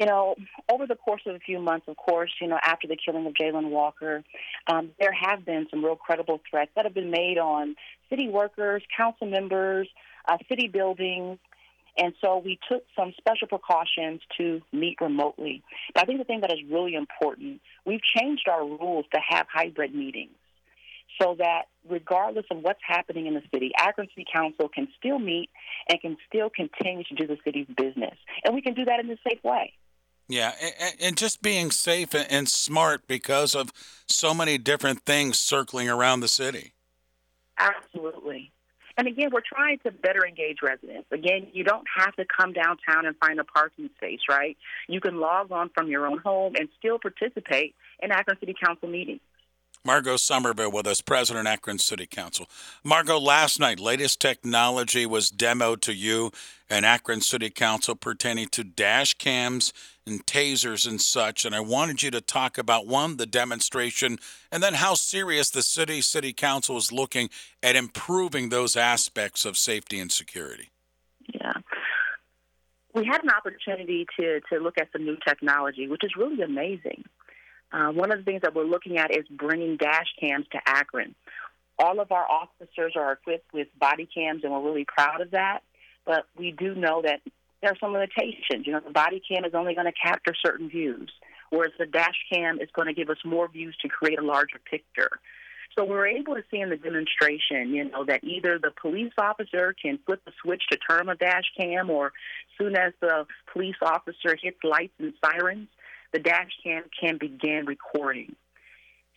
you 0.00 0.06
know, 0.06 0.34
over 0.70 0.86
the 0.86 0.96
course 0.96 1.20
of 1.26 1.34
a 1.34 1.38
few 1.38 1.58
months, 1.60 1.86
of 1.86 1.96
course, 1.98 2.32
you 2.40 2.48
know, 2.48 2.58
after 2.64 2.88
the 2.88 2.96
killing 2.96 3.26
of 3.26 3.34
Jayland 3.34 3.68
Walker, 3.68 4.24
um, 4.66 4.92
there 4.98 5.12
have 5.12 5.44
been 5.44 5.66
some 5.70 5.84
real 5.84 5.94
credible 5.94 6.40
threats 6.50 6.70
that 6.74 6.86
have 6.86 6.94
been 6.94 7.10
made 7.10 7.36
on 7.36 7.76
city 8.08 8.26
workers, 8.26 8.82
council 8.96 9.26
members, 9.26 9.88
uh, 10.26 10.38
city 10.48 10.68
buildings. 10.68 11.38
And 11.98 12.14
so 12.22 12.38
we 12.38 12.58
took 12.66 12.82
some 12.96 13.12
special 13.18 13.46
precautions 13.46 14.22
to 14.38 14.62
meet 14.72 14.96
remotely. 15.02 15.62
But 15.92 16.04
I 16.04 16.06
think 16.06 16.18
the 16.18 16.24
thing 16.24 16.40
that 16.40 16.52
is 16.52 16.60
really 16.70 16.94
important, 16.94 17.60
we've 17.84 18.00
changed 18.16 18.48
our 18.48 18.64
rules 18.64 19.04
to 19.12 19.20
have 19.28 19.46
hybrid 19.52 19.94
meetings 19.94 20.30
so 21.20 21.34
that 21.38 21.64
regardless 21.86 22.46
of 22.50 22.58
what's 22.62 22.80
happening 22.86 23.26
in 23.26 23.34
the 23.34 23.42
city, 23.52 23.72
Akron 23.76 24.08
City 24.14 24.24
Council 24.32 24.70
can 24.70 24.88
still 24.98 25.18
meet 25.18 25.50
and 25.90 26.00
can 26.00 26.16
still 26.26 26.48
continue 26.48 27.04
to 27.04 27.14
do 27.14 27.26
the 27.26 27.36
city's 27.44 27.66
business. 27.76 28.14
And 28.44 28.54
we 28.54 28.62
can 28.62 28.72
do 28.72 28.86
that 28.86 29.00
in 29.00 29.10
a 29.10 29.16
safe 29.28 29.42
way. 29.44 29.74
Yeah, 30.30 30.52
and, 31.00 31.16
just 31.16 31.42
being 31.42 31.72
safe 31.72 32.14
and 32.14 32.48
smart 32.48 33.08
because 33.08 33.56
of 33.56 33.72
so 34.06 34.32
many 34.32 34.58
different 34.58 35.04
things 35.04 35.40
circling 35.40 35.88
around 35.88 36.20
the 36.20 36.28
city. 36.28 36.72
Absolutely. 37.58 38.52
And 38.96 39.08
again, 39.08 39.30
we're 39.32 39.40
trying 39.40 39.80
to 39.80 39.90
better 39.90 40.24
engage 40.24 40.58
residents. 40.62 41.08
Again, 41.10 41.48
you 41.52 41.64
don't 41.64 41.86
have 41.96 42.14
to 42.14 42.24
come 42.24 42.52
downtown 42.52 43.06
and 43.06 43.16
find 43.16 43.40
a 43.40 43.44
parking 43.44 43.90
space, 43.96 44.20
right? 44.28 44.56
You 44.88 45.00
can 45.00 45.18
log 45.18 45.50
on 45.50 45.68
from 45.74 45.88
your 45.88 46.06
own 46.06 46.18
home 46.18 46.54
and 46.56 46.68
still 46.78 47.00
participate 47.00 47.74
in 48.00 48.12
Akron 48.12 48.38
City 48.38 48.54
Council 48.64 48.88
meetings. 48.88 49.20
Margo 49.84 50.16
Sommerville 50.16 50.72
with 50.72 50.86
us, 50.86 51.00
President 51.00 51.48
Akron 51.48 51.78
City 51.78 52.06
Council. 52.06 52.46
Margo, 52.84 53.18
last 53.18 53.58
night, 53.58 53.80
latest 53.80 54.20
technology 54.20 55.06
was 55.06 55.30
demoed 55.30 55.80
to 55.80 55.94
you 55.94 56.30
and 56.68 56.84
Akron 56.84 57.22
City 57.22 57.48
Council 57.48 57.94
pertaining 57.96 58.48
to 58.48 58.62
dash 58.62 59.14
cams 59.14 59.72
and 60.10 60.26
tasers 60.26 60.86
and 60.86 61.00
such. 61.00 61.44
And 61.44 61.54
I 61.54 61.60
wanted 61.60 62.02
you 62.02 62.10
to 62.10 62.20
talk 62.20 62.58
about 62.58 62.86
one, 62.86 63.16
the 63.16 63.26
demonstration, 63.26 64.18
and 64.52 64.62
then 64.62 64.74
how 64.74 64.94
serious 64.94 65.48
the 65.48 65.62
city 65.62 66.00
city 66.00 66.32
council 66.32 66.76
is 66.76 66.92
looking 66.92 67.30
at 67.62 67.76
improving 67.76 68.48
those 68.48 68.76
aspects 68.76 69.44
of 69.44 69.56
safety 69.56 69.98
and 70.00 70.12
security. 70.12 70.70
Yeah. 71.32 71.52
We 72.92 73.06
had 73.06 73.22
an 73.22 73.30
opportunity 73.30 74.06
to, 74.18 74.40
to 74.52 74.58
look 74.58 74.74
at 74.78 74.88
some 74.92 75.04
new 75.04 75.16
technology, 75.26 75.86
which 75.88 76.02
is 76.02 76.10
really 76.16 76.42
amazing. 76.42 77.04
Uh, 77.72 77.92
one 77.92 78.10
of 78.10 78.18
the 78.18 78.24
things 78.24 78.42
that 78.42 78.54
we're 78.54 78.64
looking 78.64 78.98
at 78.98 79.16
is 79.16 79.24
bringing 79.30 79.76
dash 79.76 80.08
cams 80.18 80.46
to 80.50 80.58
Akron. 80.66 81.14
All 81.78 82.00
of 82.00 82.10
our 82.10 82.26
officers 82.28 82.94
are 82.96 83.12
equipped 83.12 83.54
with 83.54 83.68
body 83.78 84.08
cams, 84.12 84.42
and 84.42 84.52
we're 84.52 84.60
really 84.60 84.84
proud 84.84 85.20
of 85.20 85.30
that. 85.30 85.60
But 86.04 86.26
we 86.36 86.50
do 86.50 86.74
know 86.74 87.02
that 87.02 87.20
there 87.62 87.70
are 87.70 87.76
some 87.80 87.92
limitations. 87.92 88.66
You 88.66 88.72
know, 88.72 88.80
the 88.80 88.90
body 88.90 89.22
cam 89.26 89.44
is 89.44 89.54
only 89.54 89.74
going 89.74 89.86
to 89.86 89.92
capture 89.92 90.34
certain 90.44 90.68
views, 90.68 91.10
whereas 91.50 91.72
the 91.78 91.86
dash 91.86 92.16
cam 92.32 92.60
is 92.60 92.68
going 92.74 92.88
to 92.88 92.94
give 92.94 93.10
us 93.10 93.18
more 93.24 93.48
views 93.48 93.76
to 93.82 93.88
create 93.88 94.18
a 94.18 94.24
larger 94.24 94.58
picture. 94.70 95.20
So 95.78 95.84
we're 95.84 96.08
able 96.08 96.34
to 96.34 96.42
see 96.50 96.58
in 96.58 96.68
the 96.70 96.76
demonstration, 96.76 97.72
you 97.72 97.88
know, 97.90 98.04
that 98.04 98.24
either 98.24 98.58
the 98.58 98.72
police 98.72 99.12
officer 99.18 99.74
can 99.80 100.00
flip 100.04 100.20
the 100.24 100.32
switch 100.42 100.62
to 100.72 100.78
turn 100.78 101.08
a 101.08 101.14
dash 101.14 101.44
cam, 101.56 101.90
or 101.90 102.12
soon 102.58 102.76
as 102.76 102.92
the 103.00 103.24
police 103.52 103.76
officer 103.80 104.36
hits 104.42 104.58
lights 104.64 104.94
and 104.98 105.12
sirens, 105.24 105.68
the 106.12 106.18
dash 106.18 106.50
cam 106.64 106.84
can 107.00 107.18
begin 107.18 107.66
recording. 107.66 108.34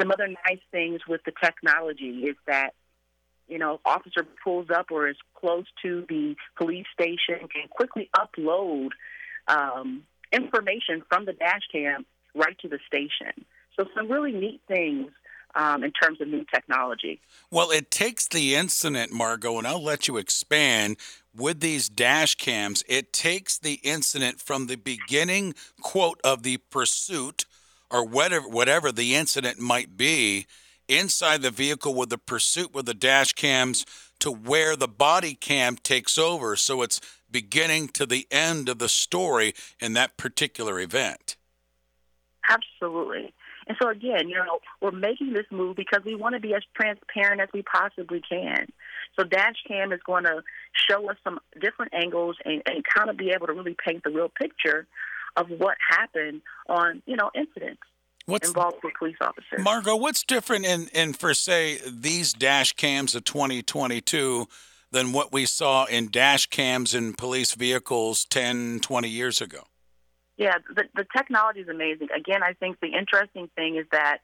Some 0.00 0.10
other 0.10 0.26
nice 0.26 0.62
things 0.72 1.00
with 1.06 1.20
the 1.24 1.32
technology 1.40 2.24
is 2.24 2.36
that, 2.46 2.74
you 3.50 3.58
know, 3.58 3.80
officer 3.84 4.26
pulls 4.42 4.68
up 4.70 4.86
or 4.90 5.08
is 5.08 5.16
close 5.34 5.66
to 5.82 6.06
the 6.08 6.36
police 6.56 6.86
station 6.92 7.48
can 7.48 7.68
quickly 7.68 8.08
upload 8.16 8.90
um, 9.48 10.04
information 10.32 11.02
from 11.08 11.24
the 11.24 11.32
dash 11.32 11.62
cam 11.72 12.06
right 12.34 12.56
to 12.60 12.68
the 12.68 12.78
station. 12.86 13.44
So 13.78 13.86
some 13.94 14.10
really 14.10 14.32
neat 14.32 14.60
things 14.68 15.10
um, 15.54 15.82
in 15.82 15.90
terms 15.90 16.20
of 16.20 16.28
new 16.28 16.44
technology. 16.52 17.20
Well, 17.50 17.70
it 17.70 17.90
takes 17.90 18.28
the 18.28 18.54
incident, 18.54 19.12
Margo, 19.12 19.58
and 19.58 19.66
I'll 19.66 19.82
let 19.82 20.06
you 20.06 20.16
expand 20.16 20.96
with 21.34 21.60
these 21.60 21.88
dash 21.88 22.36
cams. 22.36 22.84
It 22.88 23.12
takes 23.12 23.58
the 23.58 23.80
incident 23.82 24.40
from 24.40 24.66
the 24.66 24.76
beginning, 24.76 25.54
quote, 25.80 26.20
of 26.22 26.42
the 26.42 26.58
pursuit 26.58 27.46
or 27.90 28.04
whatever, 28.04 28.48
whatever 28.48 28.92
the 28.92 29.16
incident 29.16 29.58
might 29.58 29.96
be, 29.96 30.46
inside 30.90 31.42
the 31.42 31.50
vehicle 31.50 31.94
with 31.94 32.10
the 32.10 32.18
pursuit 32.18 32.74
with 32.74 32.86
the 32.86 32.94
dash 32.94 33.32
cams 33.32 33.86
to 34.18 34.30
where 34.30 34.76
the 34.76 34.88
body 34.88 35.34
cam 35.34 35.76
takes 35.76 36.18
over. 36.18 36.56
So 36.56 36.82
it's 36.82 37.00
beginning 37.30 37.88
to 37.88 38.06
the 38.06 38.26
end 38.30 38.68
of 38.68 38.78
the 38.78 38.88
story 38.88 39.54
in 39.80 39.92
that 39.94 40.16
particular 40.16 40.80
event. 40.80 41.36
Absolutely. 42.48 43.32
And 43.68 43.76
so 43.80 43.88
again, 43.88 44.28
you 44.28 44.34
know, 44.34 44.58
we're 44.80 44.90
making 44.90 45.32
this 45.32 45.46
move 45.50 45.76
because 45.76 46.02
we 46.04 46.16
want 46.16 46.34
to 46.34 46.40
be 46.40 46.54
as 46.54 46.62
transparent 46.74 47.40
as 47.40 47.48
we 47.54 47.62
possibly 47.62 48.20
can. 48.20 48.66
So 49.16 49.24
dash 49.24 49.56
cam 49.68 49.92
is 49.92 50.00
going 50.04 50.24
to 50.24 50.42
show 50.90 51.08
us 51.08 51.16
some 51.22 51.38
different 51.60 51.94
angles 51.94 52.36
and, 52.44 52.62
and 52.66 52.84
kind 52.84 53.08
of 53.08 53.16
be 53.16 53.30
able 53.30 53.46
to 53.46 53.52
really 53.52 53.76
paint 53.86 54.02
the 54.02 54.10
real 54.10 54.28
picture 54.28 54.88
of 55.36 55.48
what 55.50 55.76
happened 55.88 56.42
on, 56.68 57.02
you 57.06 57.16
know, 57.16 57.30
incidents. 57.34 57.82
What's 58.30 58.48
involved 58.48 58.78
with 58.82 58.94
police 58.98 59.16
officers? 59.20 59.58
Margo, 59.58 59.96
what's 59.96 60.24
different 60.24 60.64
in, 60.64 60.88
in 60.94 61.12
for 61.12 61.34
say 61.34 61.78
these 61.86 62.32
dash 62.32 62.72
cams 62.72 63.14
of 63.14 63.24
2022 63.24 64.46
than 64.90 65.12
what 65.12 65.32
we 65.32 65.46
saw 65.46 65.84
in 65.84 66.08
dash 66.08 66.46
cams 66.46 66.94
in 66.94 67.14
police 67.14 67.54
vehicles 67.54 68.24
10, 68.24 68.80
20 68.80 69.08
years 69.08 69.40
ago? 69.40 69.64
Yeah, 70.36 70.54
the, 70.74 70.84
the 70.94 71.04
technology 71.14 71.60
is 71.60 71.68
amazing. 71.68 72.08
Again, 72.16 72.42
I 72.42 72.54
think 72.54 72.80
the 72.80 72.88
interesting 72.98 73.50
thing 73.56 73.76
is 73.76 73.86
that, 73.92 74.18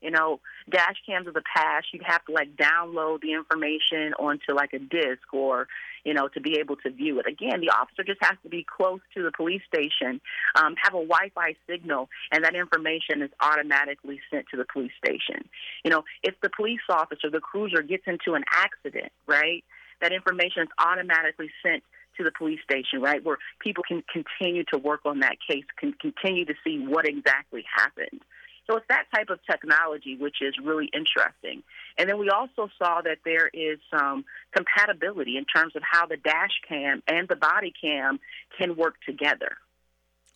you 0.00 0.10
know, 0.10 0.40
dash 0.70 0.96
cams 1.06 1.26
of 1.26 1.34
the 1.34 1.42
past, 1.56 1.86
you'd 1.92 2.02
have 2.04 2.24
to 2.26 2.32
like 2.32 2.56
download 2.56 3.20
the 3.20 3.32
information 3.32 4.14
onto 4.18 4.52
like 4.54 4.72
a 4.72 4.78
disk 4.78 5.32
or, 5.32 5.66
you 6.04 6.14
know, 6.14 6.28
to 6.28 6.40
be 6.40 6.58
able 6.58 6.76
to 6.76 6.90
view 6.90 7.18
it. 7.18 7.26
Again, 7.26 7.60
the 7.60 7.70
officer 7.70 8.04
just 8.04 8.22
has 8.22 8.38
to 8.42 8.48
be 8.48 8.64
close 8.64 9.00
to 9.14 9.22
the 9.22 9.32
police 9.32 9.62
station, 9.66 10.20
um, 10.54 10.74
have 10.80 10.94
a 10.94 11.04
Wi 11.04 11.30
Fi 11.34 11.56
signal, 11.68 12.08
and 12.32 12.44
that 12.44 12.54
information 12.54 13.22
is 13.22 13.30
automatically 13.40 14.20
sent 14.30 14.46
to 14.50 14.56
the 14.56 14.66
police 14.72 14.92
station. 15.04 15.48
You 15.84 15.90
know, 15.90 16.04
if 16.22 16.34
the 16.42 16.50
police 16.54 16.80
officer, 16.88 17.30
the 17.30 17.40
cruiser 17.40 17.82
gets 17.82 18.04
into 18.06 18.34
an 18.34 18.44
accident, 18.52 19.12
right, 19.26 19.64
that 20.00 20.12
information 20.12 20.62
is 20.62 20.68
automatically 20.78 21.50
sent 21.62 21.82
to 22.16 22.24
the 22.24 22.32
police 22.36 22.60
station, 22.62 23.00
right, 23.00 23.24
where 23.24 23.38
people 23.60 23.84
can 23.86 24.02
continue 24.12 24.64
to 24.72 24.78
work 24.78 25.00
on 25.04 25.20
that 25.20 25.36
case, 25.48 25.64
can 25.78 25.92
continue 25.94 26.44
to 26.44 26.54
see 26.64 26.78
what 26.78 27.06
exactly 27.06 27.64
happened. 27.74 28.20
So 28.68 28.76
it's 28.76 28.86
that 28.88 29.06
type 29.14 29.30
of 29.30 29.38
technology 29.50 30.16
which 30.16 30.36
is 30.42 30.54
really 30.62 30.90
interesting. 30.92 31.62
And 31.96 32.08
then 32.08 32.18
we 32.18 32.28
also 32.28 32.68
saw 32.78 33.00
that 33.00 33.18
there 33.24 33.48
is 33.52 33.78
some 33.90 34.24
compatibility 34.54 35.38
in 35.38 35.46
terms 35.46 35.74
of 35.74 35.82
how 35.90 36.06
the 36.06 36.18
dash 36.18 36.60
cam 36.68 37.02
and 37.08 37.26
the 37.28 37.36
body 37.36 37.72
cam 37.80 38.20
can 38.58 38.76
work 38.76 38.96
together. 39.06 39.56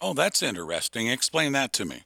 Oh, 0.00 0.14
that's 0.14 0.42
interesting. 0.42 1.08
Explain 1.08 1.52
that 1.52 1.72
to 1.74 1.84
me. 1.84 2.02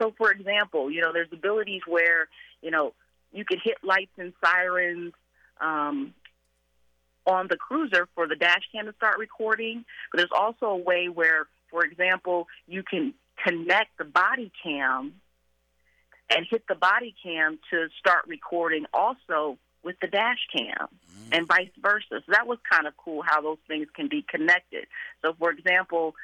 So, 0.00 0.14
for 0.16 0.30
example, 0.30 0.90
you 0.90 1.00
know, 1.00 1.12
there's 1.12 1.32
abilities 1.32 1.82
where, 1.86 2.28
you 2.62 2.70
know, 2.70 2.94
you 3.32 3.44
could 3.44 3.58
hit 3.62 3.78
lights 3.82 4.12
and 4.18 4.32
sirens 4.44 5.12
um, 5.60 6.14
on 7.26 7.48
the 7.48 7.56
cruiser 7.56 8.08
for 8.14 8.28
the 8.28 8.36
dash 8.36 8.62
cam 8.72 8.86
to 8.86 8.92
start 8.94 9.18
recording. 9.18 9.84
But 10.10 10.18
there's 10.18 10.30
also 10.34 10.66
a 10.66 10.76
way 10.76 11.08
where, 11.08 11.46
for 11.68 11.84
example, 11.84 12.46
you 12.68 12.82
can 12.82 13.14
connect 13.44 13.98
the 13.98 14.04
body 14.04 14.52
cam 14.62 15.14
and 16.36 16.46
hit 16.48 16.64
the 16.68 16.74
body 16.74 17.14
cam 17.22 17.58
to 17.70 17.88
start 17.98 18.24
recording 18.26 18.86
also 18.92 19.58
with 19.82 19.96
the 20.00 20.06
dash 20.06 20.46
cam 20.54 20.88
mm. 20.88 21.36
and 21.36 21.46
vice 21.46 21.70
versa. 21.80 22.06
So 22.10 22.32
that 22.32 22.46
was 22.46 22.58
kind 22.70 22.86
of 22.86 22.96
cool 22.96 23.22
how 23.22 23.40
those 23.40 23.58
things 23.66 23.88
can 23.94 24.08
be 24.08 24.24
connected. 24.28 24.86
So, 25.22 25.34
for 25.38 25.50
example, 25.50 26.14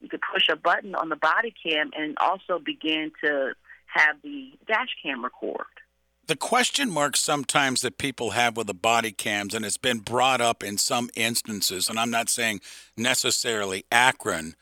you 0.00 0.08
could 0.08 0.20
push 0.32 0.48
a 0.48 0.56
button 0.56 0.94
on 0.94 1.08
the 1.08 1.16
body 1.16 1.52
cam 1.62 1.90
and 1.96 2.16
also 2.18 2.58
begin 2.58 3.12
to 3.22 3.54
have 3.86 4.16
the 4.22 4.52
dash 4.66 4.94
cam 5.02 5.24
record 5.24 5.66
the 6.26 6.36
question 6.36 6.90
mark 6.90 7.16
sometimes 7.16 7.82
that 7.82 7.98
people 7.98 8.30
have 8.30 8.56
with 8.56 8.66
the 8.66 8.74
body 8.74 9.12
cams, 9.12 9.54
and 9.54 9.64
it's 9.64 9.76
been 9.76 9.98
brought 9.98 10.40
up 10.40 10.62
in 10.62 10.78
some 10.78 11.08
instances, 11.14 11.88
and 11.88 11.98
I'm 11.98 12.10
not 12.10 12.28
saying 12.28 12.60
necessarily 12.96 13.84
Akron, 13.92 14.54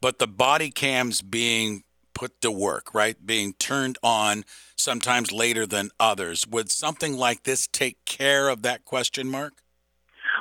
but 0.00 0.18
the 0.18 0.26
body 0.26 0.70
cams 0.70 1.22
being 1.22 1.82
put 2.18 2.40
to 2.40 2.50
work, 2.50 2.92
right? 2.92 3.16
Being 3.24 3.52
turned 3.54 3.96
on 4.02 4.44
sometimes 4.74 5.30
later 5.30 5.66
than 5.66 5.90
others. 6.00 6.46
Would 6.48 6.68
something 6.70 7.16
like 7.16 7.44
this 7.44 7.68
take 7.68 8.04
care 8.04 8.48
of 8.48 8.62
that 8.62 8.84
question 8.84 9.28
mark? 9.28 9.62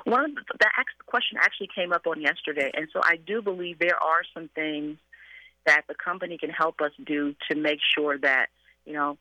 The, 0.06 0.30
that 0.60 0.72
question 1.06 1.38
actually 1.40 1.70
came 1.74 1.94
up 1.94 2.08
on 2.08 2.22
yesterday, 2.22 2.72
and 2.74 2.88
so 2.92 3.02
I 3.04 3.18
do 3.18 3.42
believe 3.42 3.78
there 3.78 4.02
are 4.02 4.22
some 4.34 4.50
things 4.56 4.98
that 5.66 5.84
the 5.88 5.96
company 5.96 6.38
can 6.38 6.50
help 6.50 6.82
us 6.82 6.92
do 7.06 7.36
to 7.50 7.56
make 7.56 7.80
sure 7.96 8.18
that 8.20 8.48
you 8.86 8.94
know 8.94 9.18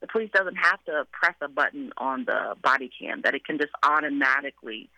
the 0.00 0.06
police 0.06 0.30
doesn't 0.32 0.56
have 0.56 0.82
to 0.84 1.06
press 1.10 1.34
a 1.40 1.48
button 1.48 1.92
on 1.98 2.24
the 2.24 2.54
body 2.62 2.90
cam; 2.98 3.22
that 3.22 3.34
it 3.34 3.44
can 3.44 3.58
just 3.58 3.72
automatically 3.82 4.88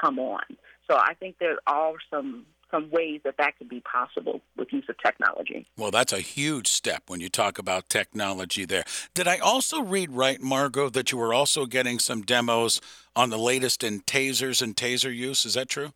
come 0.00 0.18
on. 0.18 0.44
So 0.88 0.96
I 0.96 1.14
think 1.14 1.36
there 1.38 1.58
are 1.66 1.94
some 2.10 2.46
some 2.70 2.90
ways 2.90 3.20
that 3.24 3.36
that 3.38 3.56
could 3.58 3.68
be 3.68 3.80
possible 3.80 4.40
with 4.56 4.72
use 4.72 4.84
of 4.88 4.96
technology. 5.04 5.66
Well, 5.76 5.90
that's 5.90 6.12
a 6.12 6.20
huge 6.20 6.68
step 6.68 7.04
when 7.08 7.20
you 7.20 7.28
talk 7.28 7.58
about 7.58 7.88
technology 7.88 8.64
there. 8.64 8.84
Did 9.14 9.28
I 9.28 9.38
also 9.38 9.82
read 9.82 10.12
right, 10.12 10.40
Margo, 10.40 10.88
that 10.90 11.12
you 11.12 11.18
were 11.18 11.34
also 11.34 11.66
getting 11.66 11.98
some 11.98 12.22
demos 12.22 12.80
on 13.16 13.30
the 13.30 13.38
latest 13.38 13.82
in 13.82 14.00
tasers 14.00 14.62
and 14.62 14.76
taser 14.76 15.14
use? 15.14 15.44
Is 15.44 15.54
that 15.54 15.68
true? 15.68 15.92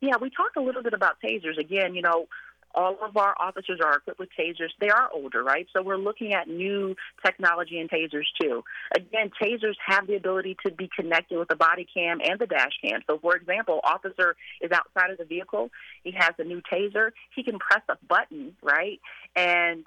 Yeah, 0.00 0.16
we 0.20 0.30
talked 0.30 0.56
a 0.56 0.62
little 0.62 0.82
bit 0.82 0.94
about 0.94 1.16
tasers. 1.22 1.58
Again, 1.58 1.94
you 1.94 2.02
know, 2.02 2.26
all 2.74 2.96
of 3.02 3.16
our 3.16 3.34
officers 3.38 3.80
are 3.84 3.96
equipped 3.96 4.18
with 4.18 4.28
tasers. 4.38 4.70
They 4.80 4.90
are 4.90 5.08
older, 5.14 5.42
right? 5.42 5.66
So 5.74 5.82
we're 5.82 5.96
looking 5.96 6.34
at 6.34 6.48
new 6.48 6.96
technology 7.24 7.78
in 7.78 7.88
tasers 7.88 8.26
too. 8.40 8.62
Again, 8.94 9.30
tasers 9.40 9.74
have 9.84 10.06
the 10.06 10.16
ability 10.16 10.56
to 10.64 10.72
be 10.72 10.88
connected 10.94 11.38
with 11.38 11.48
the 11.48 11.56
body 11.56 11.86
cam 11.92 12.20
and 12.22 12.38
the 12.38 12.46
dash 12.46 12.72
cam. 12.82 13.00
So, 13.06 13.18
for 13.18 13.36
example, 13.36 13.80
officer 13.84 14.36
is 14.60 14.70
outside 14.72 15.10
of 15.10 15.18
the 15.18 15.24
vehicle. 15.24 15.70
He 16.04 16.12
has 16.16 16.32
a 16.38 16.44
new 16.44 16.62
taser. 16.72 17.10
He 17.34 17.42
can 17.42 17.58
press 17.58 17.82
a 17.88 17.96
button, 18.06 18.56
right? 18.62 19.00
And 19.34 19.84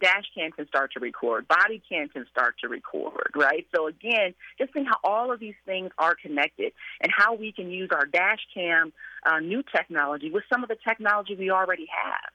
dash 0.00 0.24
cam 0.34 0.52
can 0.52 0.66
start 0.68 0.92
to 0.92 1.00
record, 1.00 1.46
body 1.48 1.82
cam 1.88 2.08
can 2.08 2.26
start 2.30 2.56
to 2.60 2.68
record, 2.68 3.30
right? 3.34 3.66
So 3.74 3.86
again, 3.86 4.34
just 4.58 4.72
seeing 4.72 4.86
how 4.86 4.96
all 5.04 5.32
of 5.32 5.40
these 5.40 5.54
things 5.64 5.90
are 5.98 6.14
connected 6.14 6.72
and 7.00 7.12
how 7.14 7.34
we 7.34 7.52
can 7.52 7.70
use 7.70 7.90
our 7.92 8.06
dash 8.06 8.40
cam 8.54 8.92
uh, 9.24 9.40
new 9.40 9.62
technology 9.74 10.30
with 10.30 10.44
some 10.52 10.62
of 10.62 10.68
the 10.68 10.76
technology 10.86 11.34
we 11.34 11.50
already 11.50 11.86
have. 11.90 12.32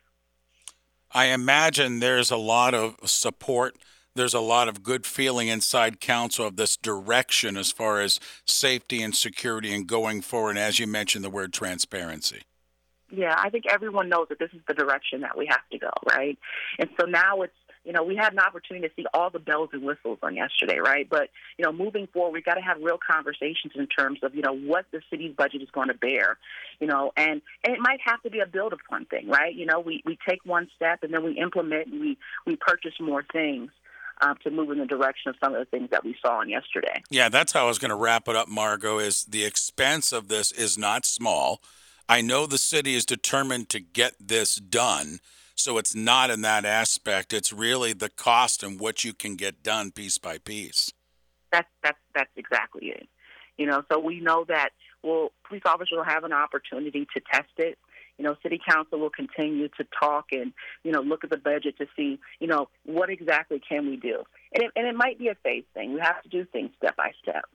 I 1.13 1.25
imagine 1.25 1.99
there's 1.99 2.31
a 2.31 2.37
lot 2.37 2.73
of 2.73 2.95
support. 3.05 3.75
There's 4.15 4.33
a 4.33 4.39
lot 4.39 4.67
of 4.67 4.83
good 4.83 5.05
feeling 5.05 5.47
inside 5.47 5.99
council 5.99 6.47
of 6.47 6.55
this 6.55 6.77
direction 6.77 7.57
as 7.57 7.71
far 7.71 8.01
as 8.01 8.19
safety 8.45 9.01
and 9.01 9.15
security 9.15 9.73
and 9.73 9.87
going 9.87 10.21
forward. 10.21 10.51
And 10.51 10.59
as 10.59 10.79
you 10.79 10.87
mentioned, 10.87 11.23
the 11.23 11.29
word 11.29 11.53
transparency. 11.53 12.43
Yeah, 13.11 13.35
I 13.37 13.49
think 13.49 13.65
everyone 13.69 14.09
knows 14.09 14.27
that 14.29 14.39
this 14.39 14.51
is 14.53 14.61
the 14.67 14.73
direction 14.73 15.21
that 15.21 15.37
we 15.37 15.45
have 15.47 15.61
to 15.71 15.77
go, 15.77 15.91
right? 16.07 16.37
And 16.79 16.89
so 16.99 17.05
now 17.05 17.41
it's 17.41 17.53
you 17.83 17.93
know, 17.93 18.03
we 18.03 18.15
had 18.15 18.33
an 18.33 18.39
opportunity 18.39 18.87
to 18.87 18.93
see 18.95 19.05
all 19.13 19.29
the 19.29 19.39
bells 19.39 19.69
and 19.73 19.83
whistles 19.83 20.19
on 20.21 20.35
yesterday, 20.35 20.77
right? 20.77 21.07
But, 21.09 21.29
you 21.57 21.65
know, 21.65 21.71
moving 21.71 22.07
forward, 22.07 22.33
we've 22.33 22.45
got 22.45 22.55
to 22.55 22.61
have 22.61 22.77
real 22.81 22.99
conversations 22.99 23.73
in 23.75 23.87
terms 23.87 24.19
of, 24.21 24.35
you 24.35 24.41
know, 24.41 24.53
what 24.53 24.85
the 24.91 25.01
city's 25.09 25.35
budget 25.35 25.61
is 25.61 25.69
going 25.71 25.87
to 25.87 25.95
bear, 25.95 26.37
you 26.79 26.87
know, 26.87 27.11
and, 27.17 27.41
and 27.63 27.75
it 27.75 27.79
might 27.79 27.99
have 28.05 28.21
to 28.21 28.29
be 28.29 28.39
a 28.39 28.45
build 28.45 28.73
upon 28.73 29.05
thing, 29.05 29.27
right? 29.27 29.55
You 29.55 29.65
know, 29.65 29.79
we, 29.79 30.03
we 30.05 30.17
take 30.27 30.45
one 30.45 30.67
step 30.75 31.03
and 31.03 31.13
then 31.13 31.23
we 31.23 31.39
implement 31.39 31.87
and 31.87 31.99
we, 31.99 32.17
we 32.45 32.55
purchase 32.55 32.93
more 32.99 33.23
things. 33.31 33.71
Uh, 34.23 34.35
to 34.43 34.51
move 34.51 34.69
in 34.69 34.77
the 34.77 34.85
direction 34.85 35.29
of 35.29 35.35
some 35.43 35.55
of 35.55 35.59
the 35.59 35.65
things 35.65 35.89
that 35.89 36.05
we 36.05 36.15
saw 36.21 36.41
on 36.41 36.47
yesterday. 36.47 37.01
Yeah, 37.09 37.29
that's 37.29 37.53
how 37.53 37.65
I 37.65 37.67
was 37.67 37.79
going 37.79 37.89
to 37.89 37.95
wrap 37.95 38.27
it 38.27 38.35
up, 38.35 38.47
Margo. 38.47 38.99
Is 38.99 39.23
the 39.23 39.43
expense 39.43 40.11
of 40.11 40.27
this 40.27 40.51
is 40.51 40.77
not 40.77 41.07
small. 41.07 41.59
I 42.11 42.19
know 42.19 42.45
the 42.45 42.57
city 42.57 42.93
is 42.93 43.05
determined 43.05 43.69
to 43.69 43.79
get 43.79 44.15
this 44.19 44.55
done. 44.55 45.19
So 45.55 45.77
it's 45.77 45.95
not 45.95 46.29
in 46.29 46.41
that 46.41 46.65
aspect. 46.65 47.31
It's 47.31 47.53
really 47.53 47.93
the 47.93 48.09
cost 48.09 48.63
and 48.63 48.77
what 48.77 49.05
you 49.05 49.13
can 49.13 49.37
get 49.37 49.63
done 49.63 49.91
piece 49.91 50.17
by 50.17 50.37
piece. 50.37 50.91
That's 51.53 51.69
that's 51.81 51.97
that's 52.13 52.31
exactly 52.35 52.87
it. 52.87 53.07
You 53.57 53.65
know, 53.65 53.83
so 53.89 53.97
we 53.97 54.19
know 54.19 54.43
that 54.49 54.71
well, 55.03 55.31
police 55.47 55.61
officers 55.65 55.93
will 55.95 56.03
have 56.03 56.25
an 56.25 56.33
opportunity 56.33 57.07
to 57.13 57.21
test 57.31 57.53
it. 57.55 57.79
You 58.17 58.25
know, 58.25 58.35
city 58.43 58.59
council 58.69 58.99
will 58.99 59.09
continue 59.09 59.69
to 59.77 59.87
talk 59.97 60.25
and 60.33 60.51
you 60.83 60.91
know 60.91 60.99
look 60.99 61.23
at 61.23 61.29
the 61.29 61.37
budget 61.37 61.77
to 61.77 61.85
see 61.95 62.19
you 62.41 62.47
know 62.47 62.67
what 62.83 63.09
exactly 63.09 63.61
can 63.61 63.87
we 63.87 63.95
do, 63.95 64.23
and 64.53 64.65
it, 64.65 64.71
and 64.75 64.85
it 64.85 64.95
might 64.95 65.17
be 65.17 65.29
a 65.29 65.35
phase 65.35 65.63
thing. 65.73 65.93
We 65.93 66.01
have 66.01 66.21
to 66.23 66.27
do 66.27 66.43
things 66.43 66.71
step 66.77 66.97
by 66.97 67.11
step. 67.21 67.45